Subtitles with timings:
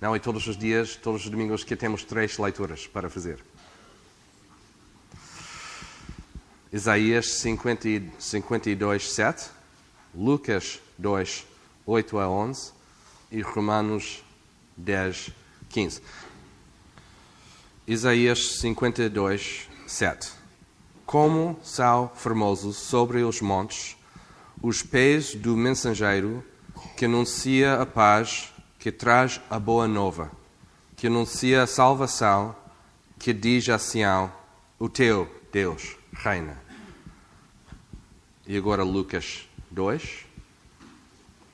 [0.00, 3.38] Não, e todos os dias, todos os domingos que temos três leituras para fazer.
[6.72, 9.50] Isaías 50, 52, 7,
[10.14, 11.46] Lucas 2,
[11.86, 12.72] 8 a 11
[13.30, 14.24] e Romanos
[14.76, 15.30] 10,
[15.68, 16.02] 15.
[17.86, 20.32] Isaías 52, 7.
[21.06, 23.96] Como são formosos sobre os montes
[24.62, 26.42] os pés do mensageiro
[26.96, 28.53] que anuncia a paz,
[28.84, 30.30] que traz a boa nova,
[30.94, 32.54] que anuncia a salvação,
[33.18, 34.30] que diz a Sião:
[34.78, 36.62] O teu Deus reina.
[38.46, 40.26] E agora Lucas 2,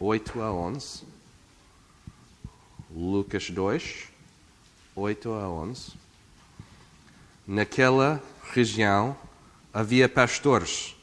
[0.00, 1.04] 8 a 11.
[2.90, 4.08] Lucas 2,
[4.96, 5.92] 8 a 11.
[7.46, 8.20] Naquela
[8.52, 9.16] região
[9.72, 10.96] havia pastores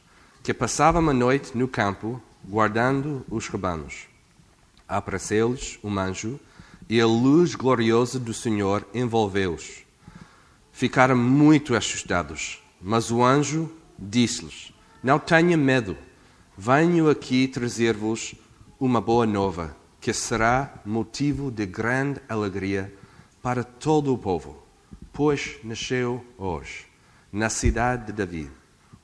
[0.44, 4.06] que passavam a noite no campo guardando os rebanos.
[4.88, 6.40] Apareceu-lhes um anjo
[6.90, 9.84] e a luz gloriosa do Senhor envolveu-os.
[10.72, 14.72] Ficaram muito assustados, mas o anjo disse-lhes:
[15.03, 15.98] Não tenha medo,
[16.58, 18.36] venho aqui trazer-vos
[18.80, 22.94] uma boa nova, que será motivo de grande alegria
[23.42, 24.64] para todo o povo,
[25.11, 26.86] pois nasceu hoje,
[27.31, 28.52] na cidade de Davi,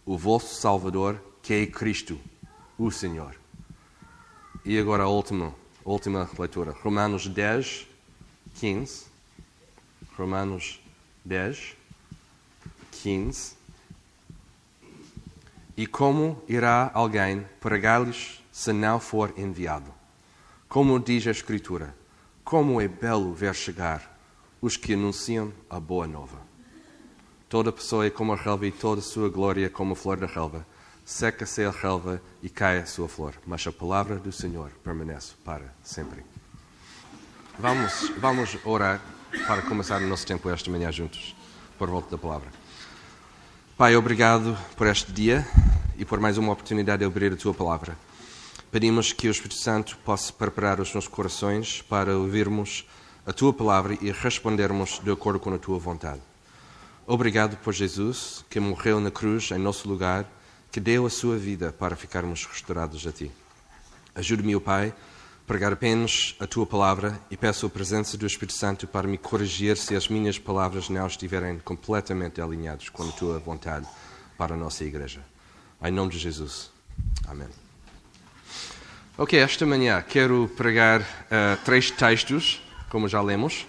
[0.05, 2.19] o vosso Salvador, que é Cristo,
[2.77, 3.35] o Senhor.
[4.63, 5.09] E agora a
[5.85, 7.87] última, leitura, Romanos 10,
[8.55, 9.05] 15.
[10.17, 10.79] Romanos
[11.25, 11.75] 10,
[12.91, 13.55] 15.
[15.75, 19.91] E como irá alguém pregar-lhes se não for enviado?
[20.69, 21.95] Como diz a Escritura,
[22.43, 24.13] como é belo ver chegar
[24.61, 26.37] os que anunciam a boa nova.
[27.49, 30.25] Toda pessoa é como a relva e toda a sua glória como a flor da
[30.25, 30.65] relva.
[31.05, 35.73] Seca-se a relva e cai a sua flor, mas a palavra do Senhor permanece para
[35.83, 36.23] sempre.
[37.59, 39.01] Vamos, vamos orar
[39.45, 41.35] para começar o nosso tempo esta manhã juntos,
[41.77, 42.49] por volta da palavra.
[43.77, 45.45] Pai, obrigado por este dia
[45.97, 47.97] e por mais uma oportunidade de abrir a tua palavra.
[48.71, 52.87] Pedimos que o Espírito Santo possa preparar os nossos corações para ouvirmos
[53.25, 56.21] a tua palavra e respondermos de acordo com a tua vontade.
[57.05, 60.25] Obrigado por Jesus, que morreu na cruz em nosso lugar,
[60.73, 63.31] que deu a sua vida para ficarmos restaurados a ti.
[64.15, 68.87] Ajude-me, Pai, a pregar apenas a tua palavra e peço a presença do Espírito Santo
[68.87, 73.87] para me corrigir se as minhas palavras não estiverem completamente alinhadas com a tua vontade
[74.35, 75.23] para a nossa igreja.
[75.79, 76.71] Em nome de Jesus.
[77.27, 77.49] Amém.
[79.15, 83.67] Ok, esta manhã quero pregar uh, três textos, como já lemos,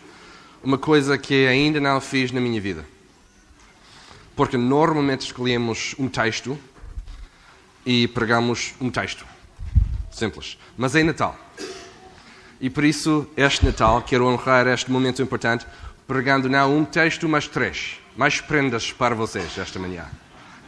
[0.63, 2.83] uma coisa que ainda não fiz na minha vida.
[4.35, 6.59] Porque normalmente escolhemos um texto
[7.85, 9.25] e pregamos um texto.
[10.11, 10.59] Simples.
[10.77, 11.39] Mas é Natal.
[12.61, 15.67] E por isso, este Natal, quero honrar este momento importante,
[16.07, 17.99] pregando não um texto, mas três.
[18.17, 20.07] Mais prendas para vocês esta manhã.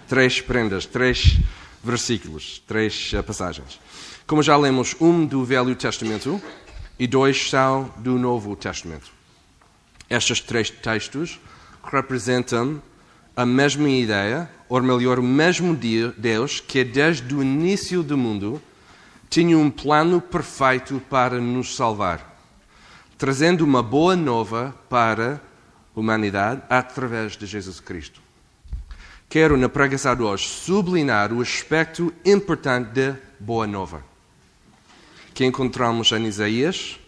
[0.09, 1.39] Três prendas, três
[1.83, 3.81] versículos, três uh, passagens.
[4.27, 6.43] Como já lemos, um do Velho Testamento
[6.99, 9.11] e dois são do Novo Testamento.
[10.11, 11.41] Estes três textos
[11.83, 12.83] representam
[13.37, 15.79] a mesma ideia, ou melhor, o mesmo
[16.17, 18.61] Deus que desde o início do mundo
[19.29, 22.41] tinha um plano perfeito para nos salvar,
[23.19, 25.35] trazendo uma boa nova para
[25.95, 28.23] a humanidade através de Jesus Cristo.
[29.29, 34.03] Quero, na pregação de hoje, sublinhar o aspecto importante da boa nova,
[35.35, 36.99] que encontramos em Isaías,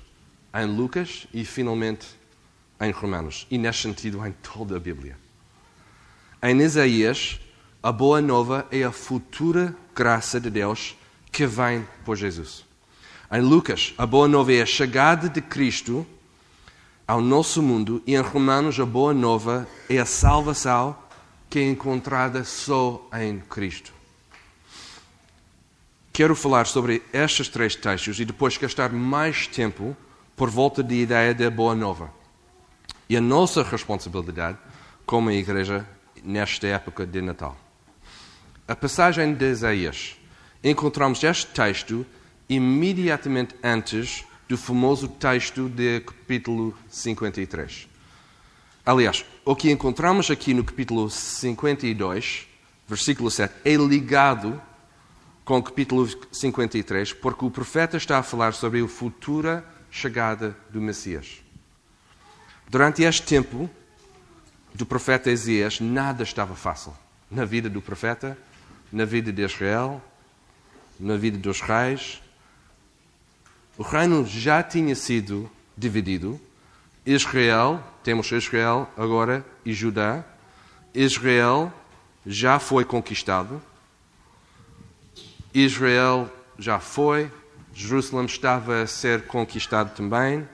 [0.53, 2.07] em Lucas e, finalmente,
[2.81, 3.47] em Romanos.
[3.51, 5.17] E, neste sentido, em toda a Bíblia.
[6.41, 7.41] Em Isaías,
[7.83, 10.97] a boa nova é a futura graça de Deus
[11.33, 12.65] que vem por Jesus.
[13.33, 16.07] Em Lucas, a boa nova é a chegada de Cristo
[17.09, 20.97] ao nosso mundo, e em Romanos, a boa nova é a salvação
[21.51, 23.93] que é encontrada só em Cristo.
[26.13, 29.97] Quero falar sobre estes três textos e depois gastar mais tempo
[30.37, 32.13] por volta da ideia da boa nova.
[33.09, 34.59] E a nossa responsabilidade
[35.05, 35.85] como igreja
[36.25, 37.57] nesta época de Natal.
[38.67, 40.17] A passagem de Isaías.
[40.63, 42.05] Encontramos este texto
[42.49, 47.89] imediatamente antes do famoso texto de capítulo 53.
[48.85, 52.47] Aliás, o que encontramos aqui no capítulo 52,
[52.89, 54.61] versículo 7, é ligado
[55.45, 60.81] com o capítulo 53, porque o profeta está a falar sobre a futura chegada do
[60.81, 61.43] Messias.
[62.69, 63.69] Durante este tempo
[64.75, 66.95] do profeta Isaías, nada estava fácil
[67.31, 68.37] na vida do profeta,
[68.93, 70.03] na vida de Israel,
[70.99, 72.23] na vida dos reis.
[73.77, 76.41] O reino já tinha sido dividido,
[77.07, 80.23] Israel, temos Israel agora e Judá.
[80.95, 81.73] Israel
[82.27, 83.63] já foi conquistado.
[85.55, 87.31] Israel já foi.
[87.73, 90.47] Jerusalém estava a ser conquistado também.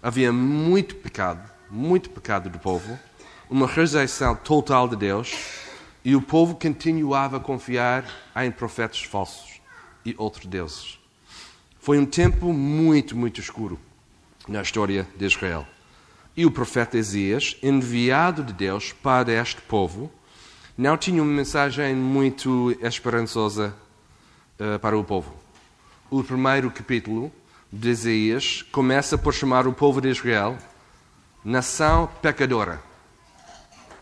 [0.00, 2.96] Havia muito pecado, muito pecado do povo,
[3.48, 5.34] uma rejeição total de Deus,
[6.04, 8.04] e o povo continuava a confiar
[8.36, 9.60] em profetas falsos
[10.04, 10.98] e outros deuses.
[11.80, 13.78] Foi um tempo muito, muito escuro
[14.48, 15.66] na história de Israel.
[16.36, 20.10] E o profeta Esias, enviado de Deus para este povo,
[20.76, 23.74] não tinha uma mensagem muito esperançosa
[24.60, 25.34] uh, para o povo.
[26.10, 27.32] O primeiro capítulo
[27.72, 30.58] de Isaías começa por chamar o povo de Israel
[31.44, 32.82] nação pecadora,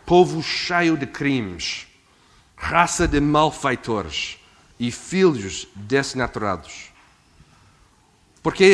[0.07, 1.87] povo cheio de crimes,
[2.57, 4.39] raça de malfeitores
[4.79, 6.93] e filhos desnaturados.
[8.43, 8.65] Por que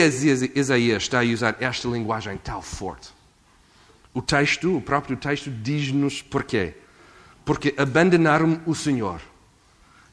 [0.55, 3.11] Isaías está a usar esta linguagem tão forte?
[4.13, 6.75] O texto, o próprio texto, diz-nos porquê.
[7.45, 9.21] Porque abandonaram o Senhor,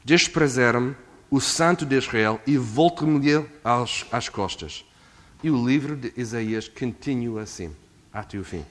[0.04, 0.94] desprezaram
[1.30, 3.44] o Santo de Israel e voltam-lhe
[4.12, 4.84] às costas.
[5.42, 7.74] E o livro de Isaías continua assim,
[8.12, 8.64] até o fim.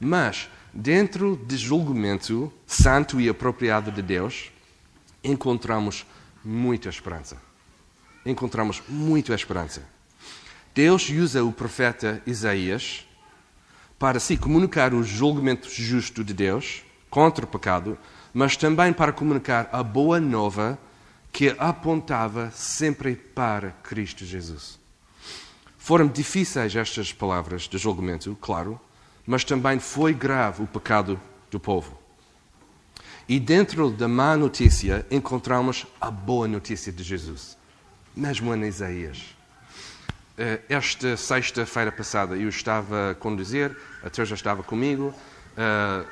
[0.00, 4.50] Mas, dentro do julgamento santo e apropriado de Deus,
[5.22, 6.06] encontramos
[6.44, 7.36] muita esperança.
[8.24, 9.82] Encontramos muita esperança.
[10.74, 13.06] Deus usa o profeta Isaías
[13.98, 17.98] para se comunicar o julgamento justo de Deus contra o pecado,
[18.32, 20.78] mas também para comunicar a boa nova
[21.32, 24.78] que apontava sempre para Cristo Jesus.
[25.76, 28.80] Foram difíceis estas palavras de julgamento, claro,
[29.28, 31.20] mas também foi grave o pecado
[31.50, 31.98] do povo.
[33.28, 37.58] E dentro da má notícia encontramos a boa notícia de Jesus,
[38.16, 39.36] mesmo em Isaías.
[40.38, 45.12] Eh, esta sexta-feira passada eu estava a conduzir, a Teresa estava comigo,
[45.58, 46.04] eh,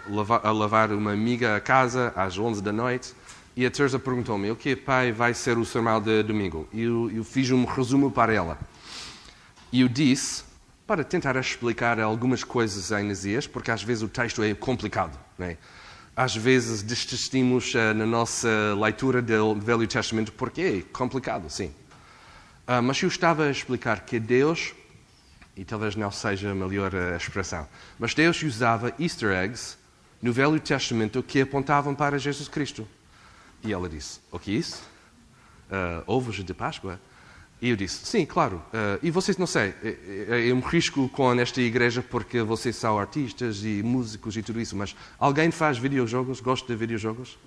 [0.42, 3.14] a lavar uma amiga a casa às 11 da noite
[3.56, 6.68] e a Teresa perguntou-me: O que, pai, vai ser o sermão de domingo?
[6.70, 8.58] Eu, eu, fiz um resumo para ela.
[9.72, 10.44] E eu disse,
[10.86, 15.18] para tentar explicar algumas coisas em Nesias, porque às vezes o texto é complicado.
[15.38, 15.56] É?
[16.14, 18.48] Às vezes desistimos uh, na nossa
[18.80, 21.74] leitura do Velho Testamento porque é complicado, sim.
[22.66, 24.74] Uh, mas eu estava a explicar que Deus,
[25.56, 27.68] e talvez não seja a melhor uh, expressão,
[27.98, 29.76] mas Deus usava easter eggs
[30.22, 32.88] no Velho Testamento que apontavam para Jesus Cristo.
[33.62, 34.82] E ela disse: O que é isso?
[35.68, 37.00] Uh, ovos de Páscoa?
[37.60, 38.56] E eu disse: Sim, claro.
[38.66, 39.74] Uh, e vocês, não sei,
[40.46, 44.76] eu me risco com esta igreja porque vocês são artistas e músicos e tudo isso,
[44.76, 46.40] mas alguém faz videojogos?
[46.40, 47.38] Gosta de videojogos?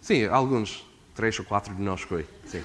[0.00, 0.84] Sim, alguns.
[1.14, 2.26] Três ou quatro de nós foi.
[2.44, 2.62] Sim.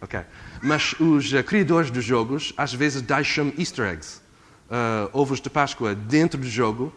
[0.00, 0.20] Ok.
[0.62, 4.20] Mas os uh, criadores dos jogos às vezes deixam easter eggs,
[4.68, 6.92] uh, ovos de Páscoa, dentro do jogo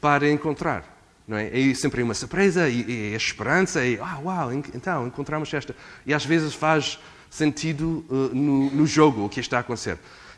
[0.00, 0.98] para encontrar.
[1.28, 1.56] Não é?
[1.56, 5.76] E sempre uma surpresa e, e esperança e ah, uau, então encontramos esta.
[6.04, 6.98] E às vezes faz
[7.30, 9.96] sentido uh, no, no, jogo o que está a acontecer.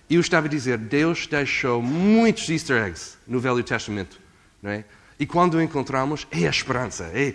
[0.08, 4.20] E eu estava a dizer, Deus deixou muitos easter eggs no Velho Testamento.
[4.62, 4.84] Não é?
[5.18, 7.04] E quando o encontramos, é a esperança.
[7.14, 7.34] É,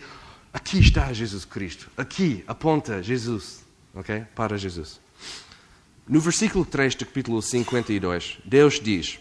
[0.53, 1.89] aqui está Jesus Cristo.
[1.97, 3.65] Aqui aponta Jesus.
[3.95, 4.25] Okay?
[4.35, 4.99] Para Jesus.
[6.07, 9.19] No versículo 3 do capítulo 52, Deus diz: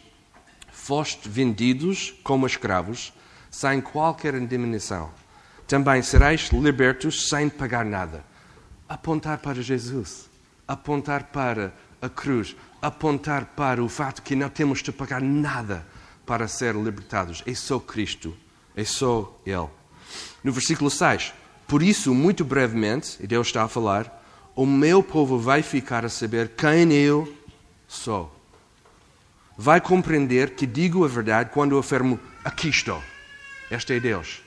[0.71, 3.13] Foste vendidos como escravos
[3.51, 5.11] sem qualquer indemnização.
[5.67, 8.23] Também sereis libertos sem pagar nada.
[8.89, 10.31] Apontar para Jesus,
[10.67, 15.87] apontar para a cruz, apontar para o fato que não temos de pagar nada
[16.25, 17.43] para ser libertados.
[17.47, 18.37] É só Cristo,
[18.75, 19.69] é só Ele.
[20.45, 21.33] No versículo 6,
[21.67, 24.23] por isso, muito brevemente, e Deus está a falar,
[24.55, 27.33] o meu povo vai ficar a saber quem eu
[27.89, 28.33] sou.
[29.59, 33.03] Vai compreender que digo a verdade quando afirmo: aqui estou.
[33.71, 34.43] Este é Deus.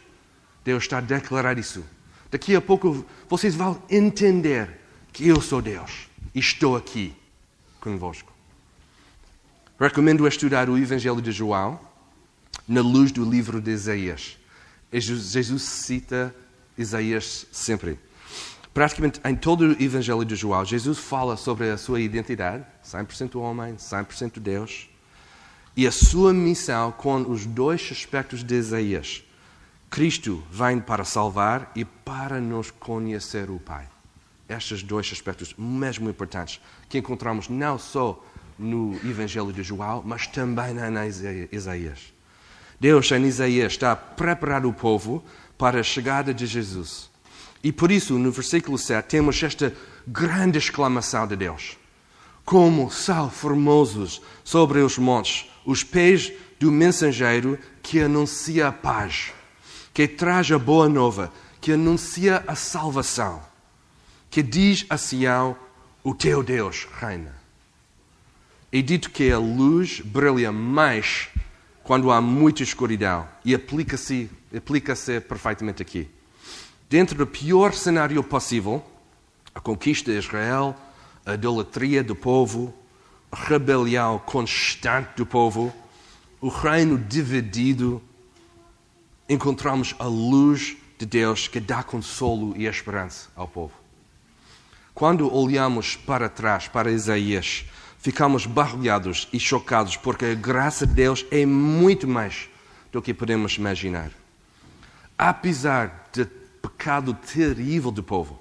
[0.63, 1.83] Deus está a declarar isso.
[2.31, 4.79] Daqui a pouco vocês vão entender
[5.11, 7.15] que eu sou Deus e estou aqui
[7.79, 8.31] convosco.
[9.79, 11.79] Recomendo estudar o Evangelho de João
[12.67, 14.37] na luz do livro de Isaías.
[14.91, 16.35] Jesus cita
[16.77, 17.97] Isaías sempre.
[18.73, 23.75] Praticamente em todo o Evangelho de João, Jesus fala sobre a sua identidade, 100% homem,
[23.75, 24.89] 100% Deus
[25.75, 29.23] e a sua missão com os dois aspectos de Isaías.
[29.89, 33.87] Cristo vem para salvar e para nos conhecer o Pai.
[34.47, 38.23] Estes dois aspectos mesmo importantes que encontramos não só
[38.57, 42.13] no Evangelho de João, mas também na Isaías.
[42.79, 45.23] Deus, em Isaías, está a preparar o povo
[45.57, 47.09] para a chegada de Jesus.
[47.63, 49.73] E por isso, no versículo 7, temos esta
[50.07, 51.77] grande exclamação de Deus:
[52.45, 59.33] Como são formosos sobre os montes os pés do mensageiro que anuncia a paz,
[59.93, 63.41] que traz a boa nova, que anuncia a salvação,
[64.29, 65.55] que diz a Sião:
[66.03, 67.35] O teu Deus reina.
[68.71, 71.27] É dito que a luz brilha mais
[71.83, 74.93] quando há muita escuridão e aplica-se aplica
[75.27, 76.07] perfeitamente aqui.
[76.89, 78.83] Dentro do pior cenário possível,
[79.53, 80.75] a conquista de Israel,
[81.25, 82.73] a idolatria do povo,
[83.31, 85.73] a rebelião constante do povo,
[86.41, 88.01] o reino dividido,
[89.29, 93.73] encontramos a luz de Deus que dá consolo e esperança ao povo.
[94.93, 97.63] Quando olhamos para trás, para Isaías,
[97.99, 102.49] ficamos barulhados e chocados porque a graça de Deus é muito mais
[102.91, 104.11] do que podemos imaginar.
[105.17, 106.25] Apesar do
[106.61, 108.39] pecado terrível do povo,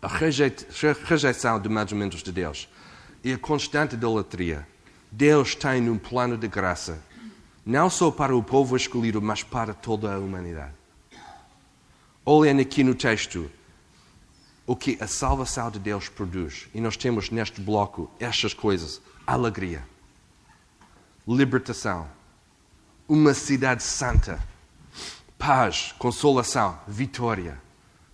[0.00, 2.68] a rejeição dos mandamentos de Deus
[3.24, 4.66] e a constante idolatria,
[5.10, 7.00] Deus tem um plano de graça,
[7.64, 10.74] não só para o povo escolhido, mas para toda a humanidade.
[12.24, 13.50] Olhem aqui no texto
[14.66, 16.68] o que a salvação de Deus produz.
[16.74, 19.84] E nós temos neste bloco estas coisas: alegria,
[21.26, 22.08] libertação,
[23.08, 24.40] uma cidade santa,
[25.38, 27.60] paz, consolação, vitória.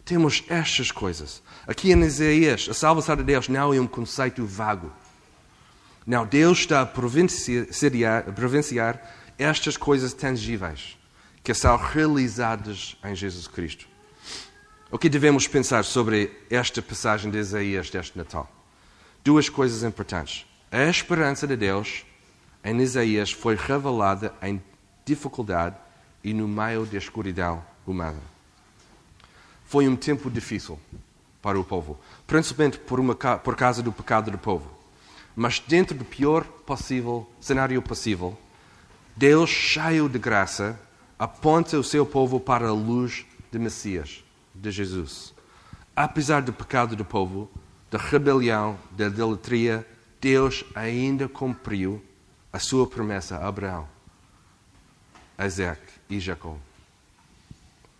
[0.05, 1.43] Temos estas coisas.
[1.67, 4.91] Aqui em Isaías, a salvação de Deus não é um conceito vago.
[6.07, 7.77] Não, Deus está a provinciar
[9.39, 10.99] estas coisas tangíveis
[11.43, 13.87] que são realizadas em Jesus Cristo.
[14.91, 18.51] O que devemos pensar sobre esta passagem de Isaías deste Natal?
[19.23, 20.47] Duas coisas importantes.
[20.71, 22.05] A esperança de Deus
[22.65, 24.63] em Isaías foi revelada em
[25.05, 25.77] dificuldade
[26.25, 28.21] e no meio da escuridão humana.
[29.65, 30.79] Foi um tempo difícil
[31.41, 34.69] para o povo, principalmente por, uma, por causa do pecado do povo.
[35.37, 38.37] Mas dentro do pior possível cenário possível,
[39.19, 40.79] Deus, cheio de graça,
[41.19, 44.23] aponta o seu povo para a luz de Messias
[44.55, 45.35] de Jesus.
[45.97, 47.51] Apesar do pecado do povo,
[47.91, 49.85] da rebelião, da idolatria,
[50.21, 52.01] Deus ainda cumpriu
[52.53, 53.89] a sua promessa a Abraão,
[55.37, 56.57] a Isaac e Jacó.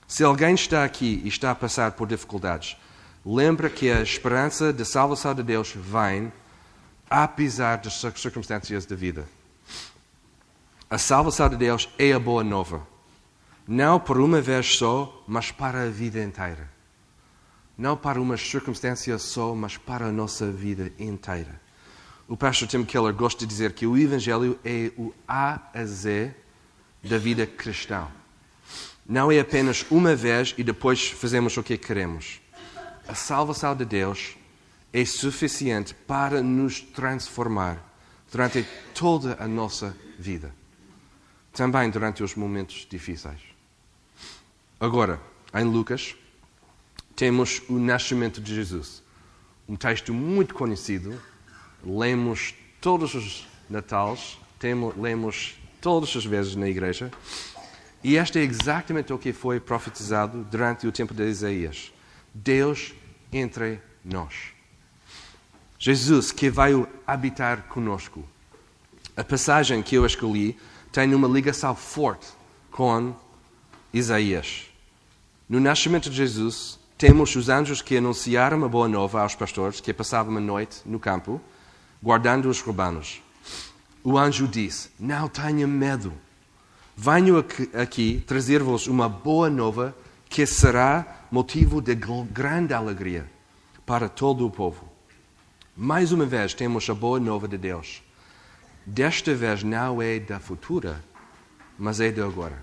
[0.07, 2.77] Se alguém está aqui e está a passar por dificuldades,
[3.27, 6.33] lembra que a esperança da salvação de Deus vem
[7.11, 9.27] apesar das circunstâncias da vida.
[10.91, 12.87] A salvação de Deus é a boa nova
[13.69, 16.71] não por uma vez só, mas para a vida inteira.
[17.77, 21.61] Não para uma circunstância só, mas para a nossa vida inteira.
[22.27, 26.35] O pastor Tim Keller gosta de dizer que o Evangelho é o A a Z
[27.05, 28.09] da vida cristã.
[29.07, 32.41] Não é apenas uma vez e depois fazemos o que queremos.
[33.07, 34.35] A salvação de Deus
[34.95, 37.85] é suficiente para nos transformar
[38.33, 40.58] durante toda a nossa vida.
[41.59, 43.41] Também durante os momentos difíceis.
[44.79, 45.21] Agora,
[45.53, 46.15] em Lucas,
[47.17, 49.03] temos o nascimento de Jesus.
[49.69, 51.21] Um texto muito conhecido.
[51.85, 54.39] Lemos todos os Natais,
[54.97, 57.11] lemos todas as vezes na igreja.
[58.05, 61.93] E este é exatamente o que foi profetizado durante o tempo de Isaías.
[62.33, 62.95] Deus
[63.33, 64.53] entre nós.
[65.77, 68.25] Jesus que veio habitar conosco.
[69.17, 70.57] A passagem que eu escolhi
[70.93, 72.27] tem uma ligação forte
[72.71, 73.15] com
[73.93, 74.67] Isaías.
[75.49, 79.95] No nascimento de Jesus, temos os anjos que anunciaram a boa nova aos pastores que
[79.95, 81.41] passavam a noite no campo,
[82.03, 83.23] guardando os rebanos.
[84.03, 86.13] O anjo disse: Não tenha medo.
[86.97, 87.39] Venho
[87.81, 89.97] aqui trazer-vos uma boa nova
[90.29, 93.31] que será motivo de grande alegria
[93.87, 94.89] para todo o povo.
[95.77, 98.03] Mais uma vez temos a boa nova de Deus.
[98.91, 101.05] Desta vez não é da futura,
[101.79, 102.59] mas é de agora.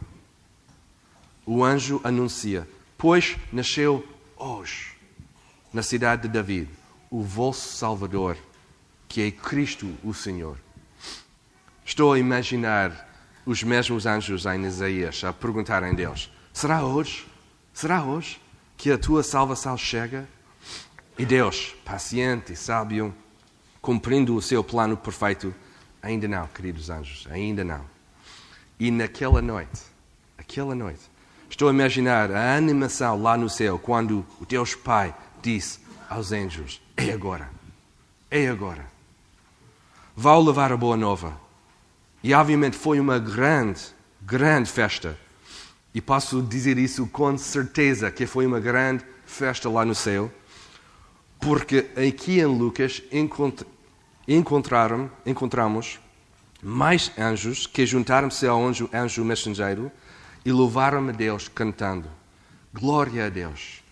[1.45, 2.67] O anjo anuncia:
[2.97, 4.03] Pois nasceu
[4.35, 4.97] hoje,
[5.71, 6.67] na cidade de David,
[7.11, 8.35] o vosso Salvador,
[9.07, 10.57] que é Cristo o Senhor.
[11.85, 13.07] Estou a imaginar
[13.45, 17.27] os mesmos anjos em Isaías a perguntarem a Deus: Será hoje?
[17.71, 18.41] Será hoje
[18.75, 20.27] que a tua salvação chega?
[21.19, 23.13] E Deus, paciente e sábio,
[23.79, 25.53] cumprindo o seu plano perfeito,
[26.05, 27.81] ainda não, queridos anjos, ainda não.
[28.79, 29.81] E naquela noite,
[30.37, 31.09] aquela noite,
[31.49, 36.81] Estou a imaginar a animação lá no céu quando o Deus Pai disse aos anjos:
[36.97, 37.49] É agora,
[38.29, 38.85] é agora.
[40.15, 41.39] Vão levar a boa nova.
[42.21, 43.81] E obviamente foi uma grande,
[44.21, 45.17] grande festa.
[45.93, 50.29] E posso dizer isso com certeza que foi uma grande festa lá no céu,
[51.39, 53.01] porque aqui em Lucas
[54.27, 55.99] encontraram, encontramos
[56.61, 59.91] mais anjos que juntaram-se ao anjo, anjo mensageiro
[60.43, 62.09] e louvaram a Deus cantando:
[62.73, 63.83] Glória a Deus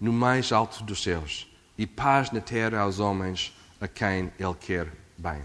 [0.00, 4.92] no mais alto dos céus e paz na terra aos homens a quem Ele quer
[5.18, 5.42] bem.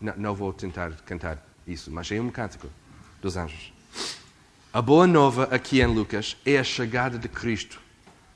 [0.00, 2.68] Não, não vou tentar cantar isso, mas é um cântico
[3.20, 3.72] dos anjos.
[4.72, 7.80] A boa nova aqui em Lucas é a chegada de Cristo,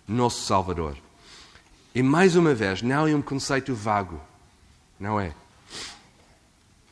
[0.09, 0.97] nosso Salvador.
[1.95, 4.21] E mais uma vez, não é um conceito vago,
[4.99, 5.35] não é?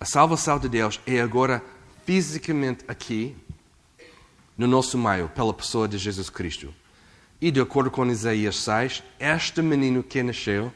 [0.01, 1.63] A salvação de Deus é agora
[2.07, 3.37] fisicamente aqui,
[4.57, 6.75] no nosso meio, pela pessoa de Jesus Cristo.
[7.39, 10.73] E de acordo com Isaías 6, este menino que nasceu,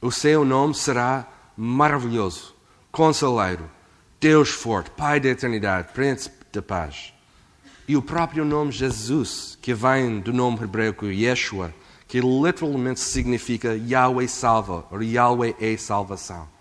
[0.00, 2.54] o seu nome será maravilhoso,
[2.92, 3.68] conselheiro,
[4.20, 7.12] Deus forte, Pai da eternidade, Príncipe da paz.
[7.88, 11.74] E o próprio nome Jesus, que vem do nome hebraico Yeshua,
[12.06, 16.53] que literalmente significa Yahweh salva, ou Yahweh é salvação.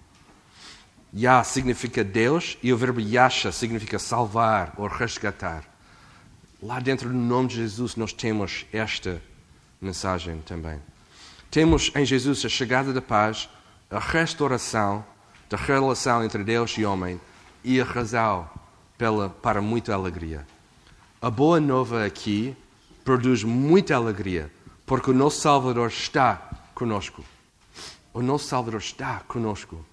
[1.16, 5.64] Yah significa Deus e o verbo Yasha significa salvar ou resgatar.
[6.62, 9.22] Lá dentro do nome de Jesus nós temos esta
[9.80, 10.80] mensagem também.
[11.52, 13.48] Temos em Jesus a chegada da paz,
[13.92, 15.06] a restauração
[15.50, 17.22] da relação entre Deus e homem
[17.64, 18.50] e a razão
[18.98, 20.48] pela, para muita alegria.
[21.22, 22.58] A boa nova aqui
[23.06, 24.52] produz muita alegria,
[24.84, 27.24] porque o nosso Salvador está conosco.
[28.12, 29.86] O nosso Salvador está conosco.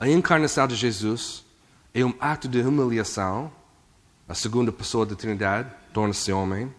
[0.00, 1.44] A encarnação de Jesus
[1.92, 3.50] é um ato de humilhação,
[4.28, 6.72] a segunda pessoa da Trindade torna-se homem,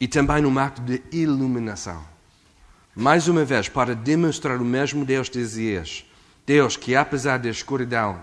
[0.00, 2.02] e também um ato de iluminação.
[2.92, 6.04] Mais uma vez, para demonstrar o mesmo Deus de Isaías,
[6.44, 8.20] Deus que, apesar da escuridão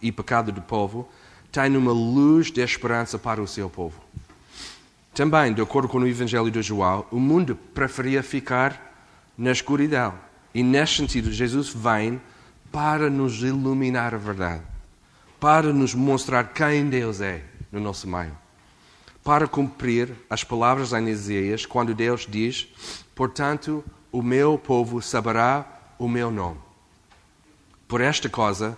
[0.00, 1.08] e pecado do povo,
[1.50, 4.00] tem uma luz de esperança para o seu povo.
[5.12, 8.94] Também, de acordo com o Evangelho de João, o mundo preferia ficar
[9.36, 10.14] na escuridão.
[10.54, 12.20] E, neste sentido, Jesus vem
[12.74, 14.64] para nos iluminar a verdade,
[15.38, 18.36] para nos mostrar quem Deus é no nosso meio,
[19.22, 22.66] para cumprir as palavras em Isaías, quando Deus diz:
[23.14, 25.64] Portanto, o meu povo saberá
[26.00, 26.58] o meu nome.
[27.86, 28.76] Por esta causa,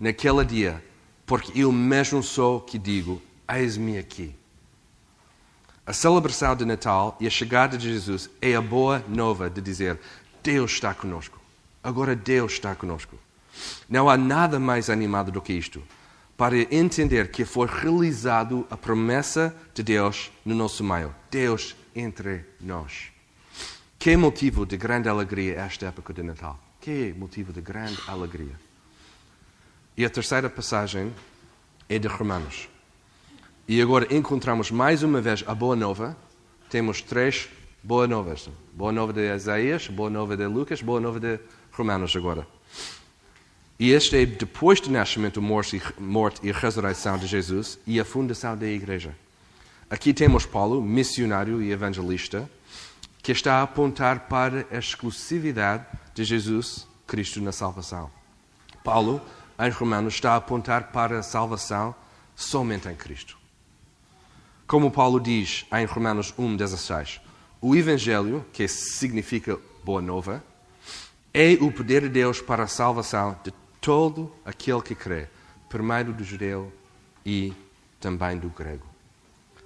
[0.00, 0.82] naquele dia,
[1.26, 4.34] porque eu mesmo sou que digo: Eis-me aqui.
[5.86, 10.00] A celebração de Natal e a chegada de Jesus é a boa nova de dizer:
[10.42, 11.38] Deus está conosco.
[11.82, 13.18] Agora Deus está conosco.
[13.88, 15.82] Não há nada mais animado do que isto
[16.36, 21.14] para entender que foi realizado a promessa de Deus no nosso meio.
[21.30, 23.12] Deus entre nós.
[23.98, 26.58] Que é motivo de grande alegria esta época de Natal?
[26.80, 28.58] Que é motivo de grande alegria?
[29.96, 31.12] E a terceira passagem
[31.88, 32.68] é de Romanos.
[33.66, 36.16] E agora encontramos mais uma vez a boa nova.
[36.68, 37.48] Temos três
[37.82, 41.38] boas novas: boa nova de Isaías, boa nova de Lucas, boa nova de
[41.72, 42.46] Romanos agora.
[43.84, 45.78] E este é depois do nascimento, morte
[46.42, 49.14] e ressurreição de Jesus e a fundação da igreja.
[49.90, 52.48] Aqui temos Paulo, missionário e evangelista,
[53.22, 58.10] que está a apontar para a exclusividade de Jesus Cristo na salvação.
[58.82, 59.20] Paulo,
[59.60, 61.94] em Romanos, está a apontar para a salvação
[62.34, 63.36] somente em Cristo.
[64.66, 67.20] Como Paulo diz em Romanos 1,16,
[67.60, 70.42] o Evangelho, que significa boa nova,
[71.34, 73.52] é o poder de Deus para a salvação de
[73.84, 75.28] todo aquele que crê,
[75.68, 76.72] primeiro do judeu
[77.24, 77.52] e
[78.00, 78.86] também do grego.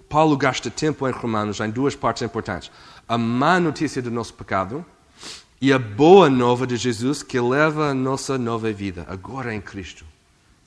[0.09, 2.69] Paulo gasta tempo em Romanos em duas partes importantes:
[3.09, 4.85] a má notícia do nosso pecado
[5.61, 10.05] e a boa nova de Jesus que leva a nossa nova vida, agora em Cristo.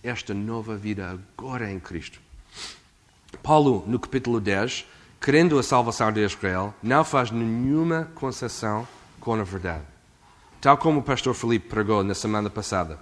[0.02, 2.22] Esta nova vida agora em Cristo.
[3.44, 4.86] Paulo, no capítulo 10,
[5.20, 8.88] querendo a salvação de Israel, não faz nenhuma concessão
[9.20, 9.91] com a verdade.
[10.62, 13.00] Tal como o pastor Felipe pregou na semana passada,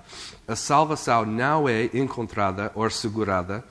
[0.48, 3.66] a salvação não é encontrada ou assegurada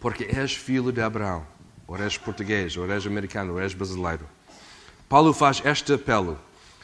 [0.00, 1.46] porque és filho de Abraão,
[1.86, 4.26] ou és português, ou és americano, ou és brasileiro.
[5.06, 6.38] Paulo faz este apelo: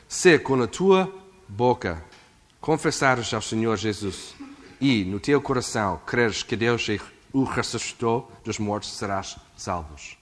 [0.06, 1.10] se com a tua
[1.48, 2.04] boca
[2.60, 4.34] confessares ao Senhor Jesus
[4.78, 6.86] e no teu coração creres que Deus
[7.32, 10.18] o ressuscitou dos mortos, serás salvos.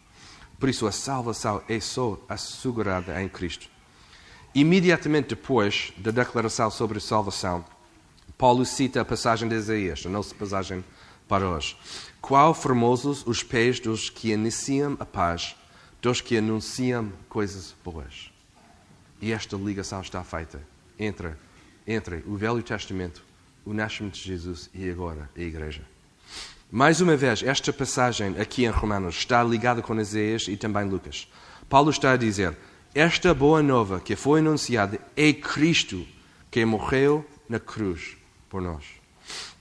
[0.60, 3.77] Por isso, a salvação é só assegurada em Cristo.
[4.54, 7.64] Imediatamente depois da declaração sobre salvação,
[8.36, 10.84] Paulo cita a passagem de Isaías, a nossa passagem
[11.28, 11.76] para hoje.
[12.20, 15.54] Qual formosos os pés dos que anunciam a paz,
[16.00, 18.30] dos que anunciam coisas boas.
[19.20, 20.60] E esta ligação está feita
[20.98, 21.32] entre,
[21.86, 23.24] entre o Velho Testamento,
[23.64, 25.82] o nascimento de Jesus e agora a Igreja.
[26.70, 31.26] Mais uma vez, esta passagem aqui em Romanos está ligada com Isaías e também Lucas.
[31.68, 32.56] Paulo está a dizer:
[32.98, 36.04] esta boa nova que foi anunciada é Cristo
[36.50, 38.16] que morreu na cruz
[38.50, 38.84] por nós.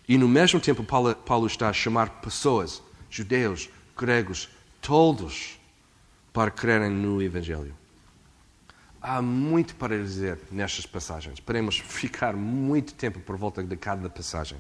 [0.09, 4.49] E no mesmo tempo, Paulo, Paulo está a chamar pessoas, judeus, gregos,
[4.81, 5.59] todos,
[6.33, 7.75] para crerem no Evangelho.
[8.99, 11.39] Há muito para dizer nestas passagens.
[11.39, 14.57] Podemos ficar muito tempo por volta de cada passagem.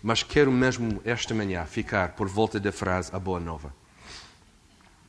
[0.00, 3.74] Mas quero mesmo esta manhã ficar por volta da frase a boa nova.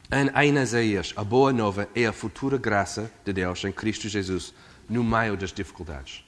[0.09, 4.53] Em Isaías, a boa nova é a futura graça de Deus em Cristo Jesus
[4.87, 6.23] no meio das dificuldades.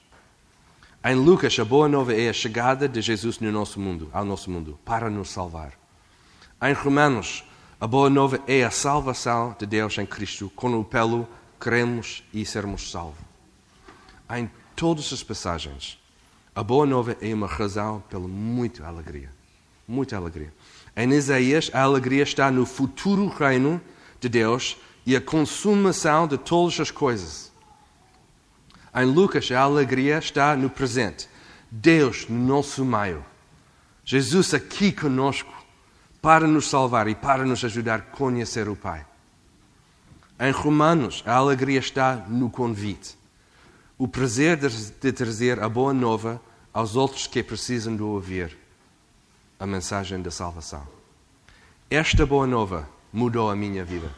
[1.01, 4.51] Em Lucas, a boa nova é a chegada de Jesus no nosso mundo, ao nosso
[4.51, 5.71] mundo, para nos salvar.
[6.61, 7.45] Em Romanos,
[7.79, 11.25] a boa nova é a salvação de Deus em Cristo, com o pelo
[11.57, 13.23] cremos e sermos salvos.
[14.29, 15.97] Em todas as passagens,
[16.53, 19.31] a boa nova é uma razão pela muita alegria.
[19.87, 20.53] Muita alegria.
[20.99, 23.79] Em Isaías, a alegria está no futuro reino
[24.19, 27.53] de Deus e a consumação de todas as coisas.
[28.93, 31.29] Em Lucas, a alegria está no presente.
[31.71, 33.25] Deus no nosso meio.
[34.03, 35.53] Jesus aqui conosco
[36.21, 39.05] para nos salvar e para nos ajudar a conhecer o Pai.
[40.37, 43.17] Em Romanos, a alegria está no convite.
[43.97, 46.41] O prazer de trazer a boa nova
[46.73, 48.68] aos outros que precisam de ouvir
[49.59, 50.87] a mensagem da salvação.
[51.89, 54.09] Esta boa nova mudou a minha vida.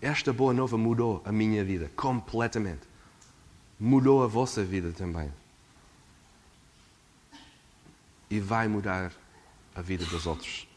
[0.00, 2.82] Esta boa nova mudou a minha vida completamente.
[3.78, 5.32] Mudou a vossa vida também.
[8.30, 9.12] E vai mudar
[9.74, 10.68] a vida dos outros.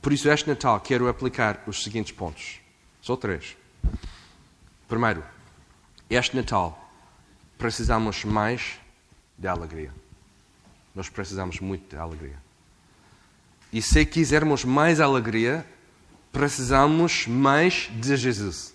[0.00, 2.60] Por isso, este Natal, quero aplicar os seguintes pontos.
[3.00, 3.56] Só três.
[4.88, 5.22] Primeiro,
[6.08, 6.90] este Natal
[7.58, 8.78] precisamos mais
[9.38, 9.92] de alegria.
[10.94, 12.38] Nós precisamos muito de alegria.
[13.72, 15.66] E se quisermos mais alegria,
[16.30, 18.74] precisamos mais de Jesus.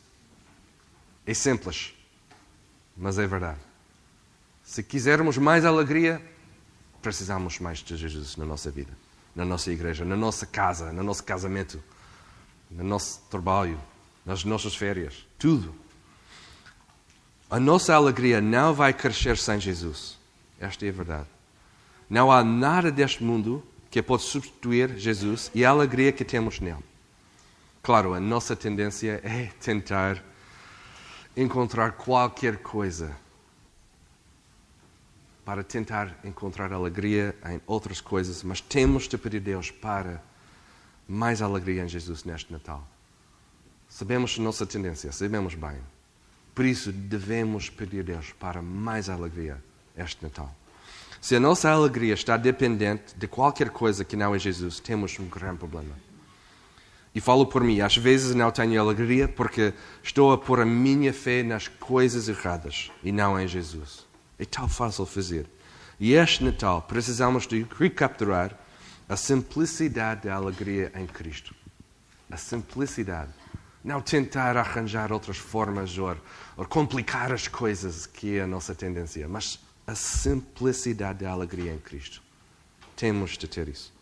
[1.25, 1.93] É simples,
[2.95, 3.59] mas é verdade.
[4.63, 6.21] Se quisermos mais alegria,
[7.01, 8.91] precisamos mais de Jesus na nossa vida,
[9.35, 11.81] na nossa igreja, na nossa casa, no nosso casamento,
[12.71, 13.79] no nosso trabalho,
[14.25, 15.75] nas nossas férias, tudo.
[17.49, 20.17] A nossa alegria não vai crescer sem Jesus.
[20.59, 21.27] Esta é a verdade.
[22.09, 26.83] Não há nada deste mundo que pode substituir Jesus e a alegria que temos nele.
[27.81, 30.23] Claro, a nossa tendência é tentar
[31.35, 33.15] encontrar qualquer coisa
[35.45, 40.21] para tentar encontrar alegria em outras coisas, mas temos de pedir a Deus para
[41.07, 42.85] mais alegria em Jesus neste Natal.
[43.87, 45.77] Sabemos a nossa tendência, sabemos bem.
[46.53, 49.63] Por isso, devemos pedir a Deus para mais alegria
[49.95, 50.53] este Natal.
[51.19, 55.27] Se a nossa alegria está dependente de qualquer coisa que não é Jesus, temos um
[55.27, 55.95] grande problema.
[57.13, 61.11] E falo por mim, às vezes não tenho alegria porque estou a pôr a minha
[61.11, 64.05] fé nas coisas erradas e não em Jesus.
[64.37, 65.47] É tão fácil fazer.
[65.99, 68.55] E este Natal precisamos de recapturar
[69.09, 71.55] a simplicidade da alegria em Cristo.
[72.29, 73.31] A simplicidade.
[73.83, 76.15] Não tentar arranjar outras formas ou,
[76.55, 81.79] ou complicar as coisas, que é a nossa tendência, mas a simplicidade da alegria em
[81.79, 82.21] Cristo.
[82.95, 83.93] Temos de ter isso.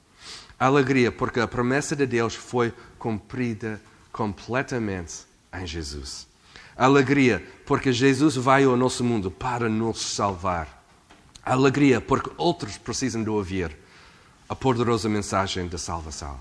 [0.57, 3.79] Alegria, porque a promessa de Deus foi cumprida
[4.11, 6.27] completamente em Jesus.
[6.75, 10.83] Alegria, porque Jesus vai ao nosso mundo para nos salvar.
[11.43, 13.77] Alegria, porque outros precisam de ouvir
[14.49, 16.39] a poderosa mensagem da salvação.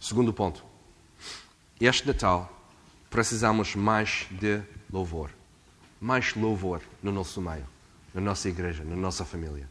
[0.00, 0.62] Segundo ponto.
[1.80, 2.68] Este Natal
[3.08, 4.60] precisamos mais de
[4.92, 5.30] louvor
[6.02, 7.64] mais louvor no nosso meio,
[8.12, 9.70] na nossa igreja, na nossa família.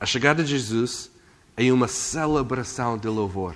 [0.00, 1.12] A chegada de Jesus
[1.56, 3.54] é uma celebração de louvor.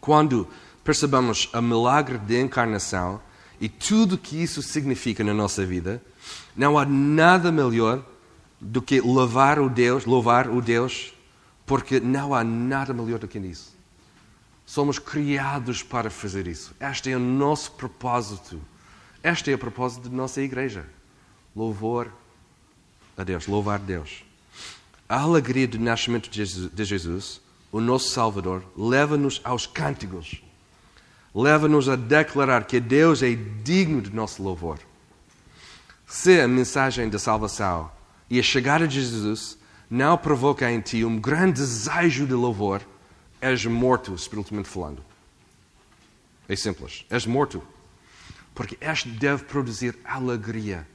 [0.00, 0.48] Quando
[0.82, 3.20] percebemos o milagre de encarnação
[3.60, 6.02] e tudo que isso significa na nossa vida,
[6.56, 8.02] não há nada melhor
[8.58, 11.12] do que louvar o Deus, louvar o Deus,
[11.66, 13.76] porque não há nada melhor do que isso.
[14.64, 16.74] Somos criados para fazer isso.
[16.80, 18.58] Este é o nosso propósito
[19.24, 20.84] este é o propósito da nossa igreja.
[21.56, 22.12] Louvor
[23.16, 24.22] a Deus, louvar Deus.
[25.08, 27.40] A alegria do nascimento de Jesus,
[27.72, 30.42] o nosso Salvador, leva-nos aos cânticos.
[31.34, 34.78] Leva-nos a declarar que Deus é digno de nosso louvor.
[36.06, 37.90] Se a mensagem da salvação
[38.28, 39.56] e a chegada de Jesus
[39.88, 42.82] não provoca em ti um grande desejo de louvor,
[43.40, 45.02] és morto espiritualmente falando.
[46.46, 47.06] É simples.
[47.08, 47.62] És morto.
[48.54, 50.86] Porque este deve produzir alegria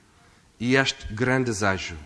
[0.59, 1.97] e este grande desejo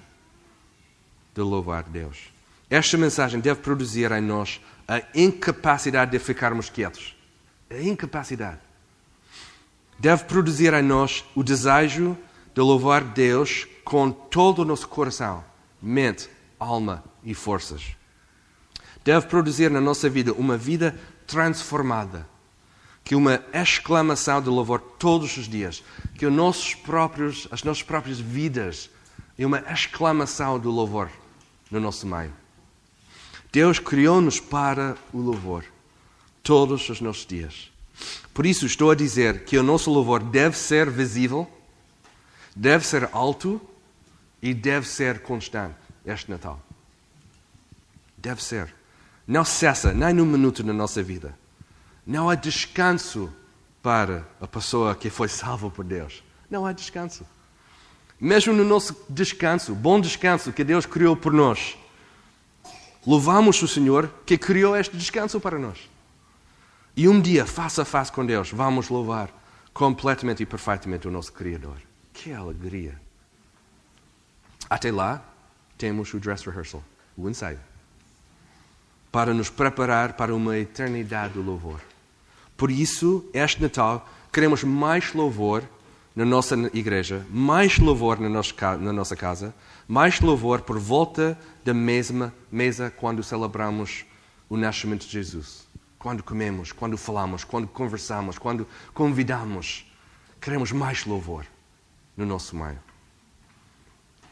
[1.33, 2.31] de louvar Deus.
[2.69, 7.15] Esta mensagem deve produzir em nós a incapacidade de ficarmos quietos.
[7.69, 8.59] A incapacidade.
[9.99, 12.17] Deve produzir em nós o desejo
[12.53, 15.43] de louvar Deus com todo o nosso coração,
[15.81, 17.95] mente, alma e forças.
[19.03, 22.27] Deve produzir na nossa vida uma vida transformada,
[23.03, 25.83] que uma exclamação de louvor todos os dias,
[26.17, 28.89] que os nossos próprios, as nossas próprias vidas
[29.37, 31.09] é uma exclamação de louvor
[31.69, 32.33] no nosso meio.
[33.51, 35.65] Deus criou-nos para o louvor
[36.41, 37.71] todos os nossos dias.
[38.33, 41.47] Por isso estou a dizer que o nosso louvor deve ser visível,
[42.55, 43.61] deve ser alto
[44.41, 46.59] e deve ser constante este Natal.
[48.17, 48.73] Deve ser.
[49.27, 51.37] Não cessa nem um minuto na nossa vida.
[52.05, 53.31] Não há descanso
[53.81, 56.23] para a pessoa que foi salva por Deus.
[56.49, 57.25] Não há descanso.
[58.19, 61.77] Mesmo no nosso descanso, bom descanso que Deus criou por nós,
[63.05, 65.89] louvamos o Senhor que criou este descanso para nós.
[66.95, 69.29] E um dia, face a face com Deus, vamos louvar
[69.73, 71.77] completamente e perfeitamente o nosso Criador.
[72.13, 73.01] Que alegria!
[74.69, 75.21] Até lá,
[75.77, 76.83] temos o dress rehearsal,
[77.17, 77.59] o ensaio,
[79.11, 81.81] para nos preparar para uma eternidade do louvor.
[82.55, 85.63] Por isso, este Natal, queremos mais louvor
[86.15, 89.53] na nossa igreja, mais louvor na, nossa casa,
[89.87, 94.05] mais louvor por volta da mesma mesa quando celebramos
[94.49, 95.63] o nascimento de Jesus
[96.03, 99.89] quando comemos, quando falamos, quando conversamos, quando convidamos.
[100.41, 101.45] Queremos mais louvor
[102.17, 102.79] no nosso meio.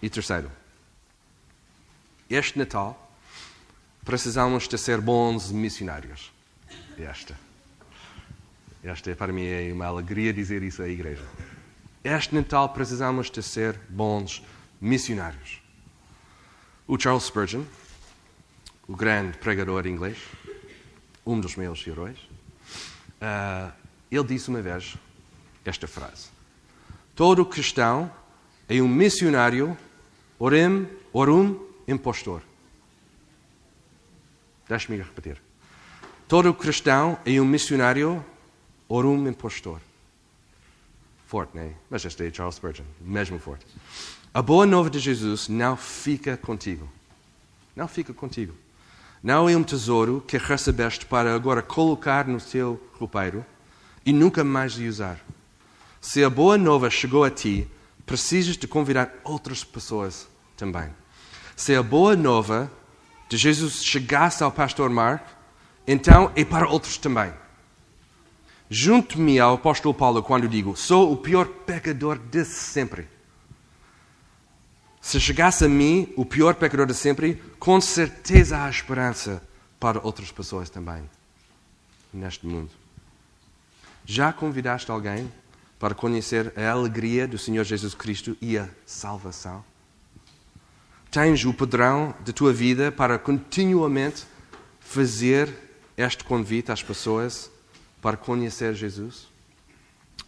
[0.01, 0.51] E terceiro,
[2.29, 3.09] este Natal
[4.03, 6.33] precisamos de ser bons missionários.
[6.97, 7.39] Esta.
[8.83, 11.23] Esta para mim é uma alegria dizer isso à igreja.
[12.03, 14.43] Este Natal precisamos de ser bons
[14.79, 15.61] missionários.
[16.87, 17.63] O Charles Spurgeon,
[18.87, 20.17] o grande pregador inglês,
[21.23, 22.17] um dos meus heróis,
[23.21, 23.71] uh,
[24.09, 24.97] ele disse uma vez
[25.63, 26.29] esta frase:
[27.15, 28.11] Todo cristão
[28.67, 29.77] é um missionário,
[30.39, 32.41] orem, orum, impostor.
[34.67, 35.39] Deixe-me repetir.
[36.27, 38.25] Todo cristão é um missionário,
[38.91, 39.79] orum, impostor.
[41.25, 41.71] Forte, é?
[41.89, 43.65] Mas este é Charles Spurgeon, mesmo forte.
[44.33, 46.89] A boa nova de Jesus não fica contigo.
[47.73, 48.53] Não fica contigo.
[49.23, 53.45] Não é um tesouro que recebeste para agora colocar no teu roupeiro
[54.05, 55.19] e nunca mais usar.
[56.01, 57.67] Se a boa nova chegou a ti,
[58.05, 60.27] precisas de convidar outras pessoas
[60.57, 60.89] também.
[61.55, 62.69] Se a boa nova
[63.29, 65.23] de Jesus chegasse ao pastor Mark,
[65.87, 67.31] então é para outros também.
[68.73, 73.05] Junto-me ao apóstolo Paulo quando digo: sou o pior pecador de sempre.
[75.01, 79.43] Se chegasse a mim, o pior pecador de sempre, com certeza há esperança
[79.77, 81.03] para outras pessoas também
[82.13, 82.69] neste mundo.
[84.05, 85.29] Já convidaste alguém
[85.77, 89.65] para conhecer a alegria do Senhor Jesus Cristo e a salvação?
[91.11, 94.23] Tens o padrão da tua vida para continuamente
[94.79, 95.53] fazer
[95.97, 97.51] este convite às pessoas
[98.01, 99.27] para conhecer Jesus?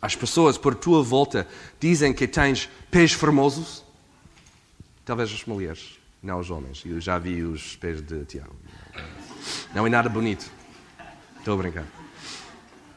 [0.02, 1.48] As pessoas por tua volta
[1.80, 3.84] dizem que tens pés formosos,
[5.06, 6.82] Talvez as mulheres, não os homens.
[6.86, 8.56] Eu já vi os pés de Tiago.
[9.76, 10.50] Não é nada bonito.
[11.40, 11.86] Estou a brincar.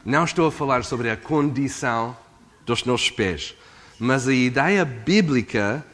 [0.05, 2.17] Não estou a falar sobre a condição
[2.65, 3.57] dos nossos pés,
[3.99, 5.85] mas a ideia bíblica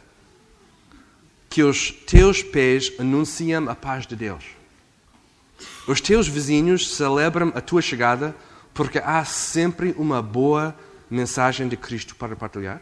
[1.49, 4.45] que os teus pés anunciam a paz de Deus.
[5.87, 8.37] Os teus vizinhos celebram a tua chegada
[8.75, 10.75] porque há sempre uma boa
[11.11, 12.81] mensagem de Cristo para partilhar.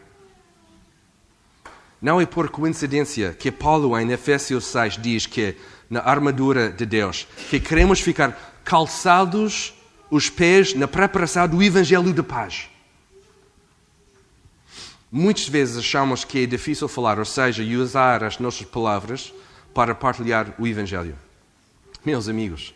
[2.01, 5.55] Não é por coincidência que Paulo, em Efésios 6, diz que,
[5.89, 9.73] na armadura de Deus, que queremos ficar calçados
[10.09, 12.69] os pés na preparação do Evangelho de paz.
[15.11, 19.33] Muitas vezes achamos que é difícil falar, ou seja, usar as nossas palavras
[19.73, 21.15] para partilhar o Evangelho.
[22.03, 22.73] Meus amigos,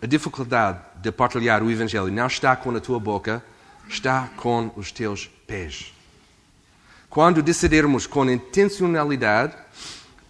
[0.00, 3.42] a dificuldade de partilhar o Evangelho não está com a tua boca,
[3.88, 5.92] está com os teus pés.
[7.08, 9.54] Quando decidirmos com intencionalidade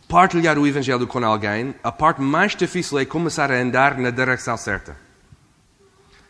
[0.09, 4.57] partilhar o Evangelho com alguém, a parte mais difícil é começar a andar na direção
[4.57, 4.97] certa.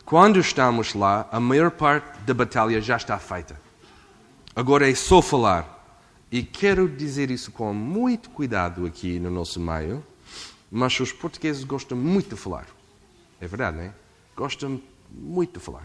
[0.05, 3.59] Quando estamos lá, a maior parte da batalha já está feita.
[4.55, 5.81] Agora é só falar.
[6.31, 10.05] E quero dizer isso com muito cuidado aqui no nosso meio,
[10.70, 12.66] mas os portugueses gostam muito de falar.
[13.42, 13.92] É verdade, não é?
[14.37, 15.85] Gostam muito de falar.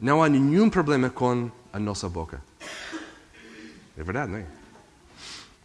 [0.00, 2.42] Não há nenhum problema com a nossa boca.
[3.94, 4.46] É verdade, não é?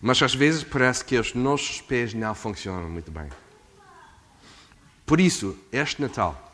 [0.02, 3.30] Mas às vezes parece que os nossos pés não funcionam muito bem.
[5.06, 6.54] Por isso, este Natal,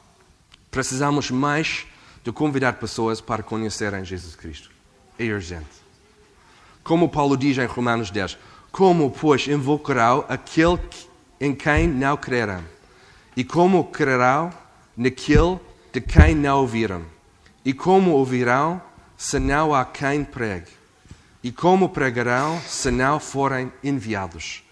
[0.69, 1.87] precisamos mais
[2.23, 4.69] de convidar pessoas para conhecerem Jesus Cristo.
[5.17, 5.65] É urgente.
[6.83, 8.37] Como Paulo diz em Romanos 10,
[8.71, 10.79] Como, pois, invocarão aquele
[11.41, 12.74] em quem não crerão?
[13.35, 14.51] E como crerão
[14.95, 15.59] naquele
[15.91, 17.05] de quem não ouviram?
[17.63, 18.81] E como ouvirão
[19.17, 20.71] se não há quem pregue?
[21.43, 24.63] E como pregarão se não forem enviados?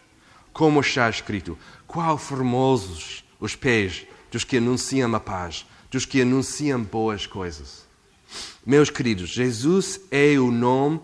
[0.52, 6.82] Como está escrito: Qual formosos os pés dos que anunciam a paz, dos que anunciam
[6.82, 7.86] boas coisas.
[8.66, 11.00] Meus queridos, Jesus é o nome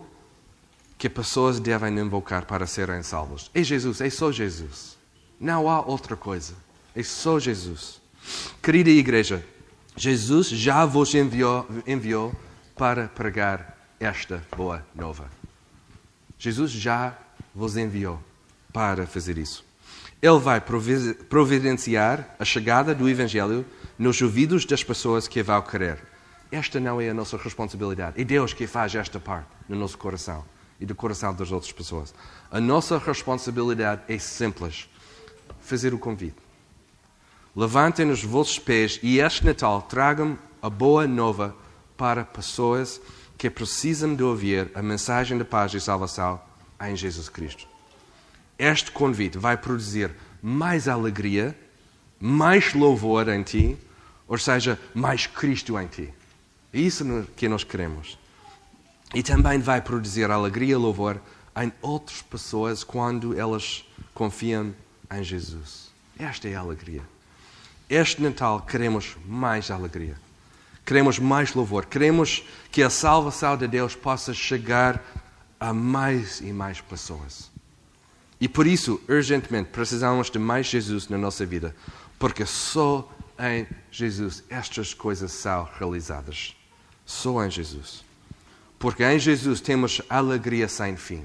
[0.98, 3.52] que pessoas devem invocar para serem salvos.
[3.54, 4.98] É Jesus, é só Jesus.
[5.40, 6.56] Não há outra coisa.
[6.96, 8.02] É só Jesus.
[8.62, 9.44] Querida igreja,
[9.96, 12.34] Jesus já vos enviou, enviou
[12.76, 15.30] para pregar esta boa nova.
[16.38, 17.18] Jesus já
[17.54, 18.22] vos enviou
[18.72, 19.66] para fazer isso.
[20.22, 20.62] Ele vai
[21.30, 23.66] providenciar a chegada do Evangelho
[23.98, 26.00] nos ouvidos das pessoas que vão querer.
[26.52, 28.20] Esta não é a nossa responsabilidade.
[28.20, 30.44] É Deus que faz esta parte no nosso coração
[30.80, 32.14] e do coração das outras pessoas.
[32.50, 34.90] A nossa responsabilidade é simples:
[35.62, 36.49] fazer o convite.
[37.56, 41.56] Levantem os vossos pés e este Natal tragam a boa nova
[41.98, 43.02] para pessoas
[43.38, 46.40] que precisam de ouvir a mensagem de paz e salvação
[46.82, 47.68] em Jesus Cristo.
[48.58, 51.58] Este convite vai produzir mais alegria,
[52.20, 53.78] mais louvor em ti
[54.30, 56.14] ou seja, mais Cristo em ti.
[56.72, 57.04] É isso
[57.36, 58.18] que nós queremos.
[59.14, 61.20] E também vai produzir alegria e louvor
[61.60, 63.84] em outras pessoas quando elas
[64.14, 64.74] confiam
[65.12, 65.90] em Jesus.
[66.18, 67.02] Esta é a alegria.
[67.90, 70.16] Este Natal queremos mais alegria.
[70.86, 71.88] Queremos mais louvor.
[71.88, 75.04] Queremos que a salvação de Deus possa chegar
[75.60, 77.50] a mais e mais pessoas.
[78.40, 81.76] E por isso, urgentemente, precisamos de mais Jesus na nossa vida.
[82.20, 86.56] Porque só em Jesus estas coisas são realizadas.
[87.06, 88.04] Só em Jesus.
[88.78, 91.24] Porque em Jesus temos alegria sem fim.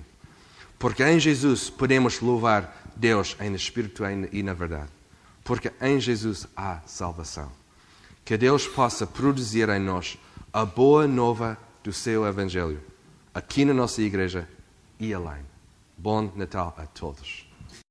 [0.79, 4.89] Porque em Jesus podemos louvar Deus em espírito e na verdade.
[5.45, 7.53] Porque em Jesus há salvação.
[8.25, 10.19] Que Deus possa produzir em nós
[10.51, 12.81] a boa nova do seu Evangelho,
[13.35, 14.49] aqui na nossa igreja
[14.99, 15.45] e além.
[15.99, 17.44] Bom Natal a todos.